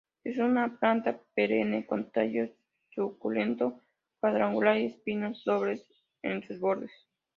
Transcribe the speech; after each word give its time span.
Es 0.23 0.39
una 0.39 0.79
planta 0.79 1.19
perenne 1.35 1.85
con 1.85 2.09
tallo 2.11 2.49
suculento 2.89 3.83
cuadrangular 4.19 4.77
y 4.79 4.85
espinos 4.85 5.43
dobles 5.45 5.85
en 6.23 6.41
sus 6.41 6.59
bordes. 6.59 6.89